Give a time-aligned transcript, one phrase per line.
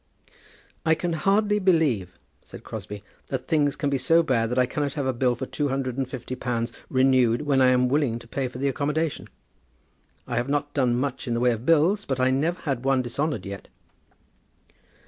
[0.83, 4.93] "I can hardly believe," said Crosbie, "that things can be so bad that I cannot
[4.95, 8.27] have a bill for two hundred and fifty pounds renewed when I am willing to
[8.27, 9.27] pay for the accommodation.
[10.25, 13.03] I have not done much in the way of bills, but I never had one
[13.03, 13.67] dishonoured yet."